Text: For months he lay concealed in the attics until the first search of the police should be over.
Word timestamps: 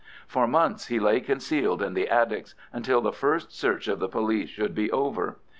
For 0.25 0.47
months 0.47 0.87
he 0.87 0.99
lay 0.99 1.19
concealed 1.21 1.83
in 1.83 1.93
the 1.93 2.09
attics 2.09 2.55
until 2.73 3.01
the 3.01 3.13
first 3.13 3.51
search 3.55 3.87
of 3.87 3.99
the 3.99 4.09
police 4.09 4.49
should 4.49 4.73
be 4.73 4.89
over. 4.91 5.37